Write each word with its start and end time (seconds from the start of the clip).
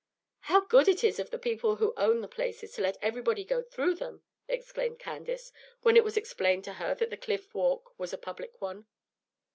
"How 0.39 0.61
good 0.61 0.87
it 0.87 1.03
is 1.03 1.19
of 1.19 1.29
the 1.29 1.37
people 1.37 1.75
who 1.75 1.93
own 1.95 2.21
the 2.21 2.27
places 2.27 2.71
to 2.71 2.81
let 2.81 2.97
everybody 3.03 3.43
go 3.43 3.61
through 3.61 3.93
them!" 3.93 4.23
exclaimed 4.47 4.97
Candace, 4.97 5.51
when 5.83 5.95
it 5.95 6.03
was 6.03 6.17
explained 6.17 6.63
to 6.63 6.73
her 6.73 6.95
that 6.95 7.11
the 7.11 7.17
Cliff 7.17 7.53
walk 7.53 7.93
was 7.99 8.11
a 8.11 8.17
public 8.17 8.59
one. 8.59 8.87